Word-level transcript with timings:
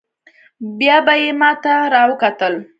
بيا 0.79 0.97
به 1.05 1.13
يې 1.21 1.31
ما 1.39 1.51
ته 1.63 1.73
راوکتل. 1.93 2.53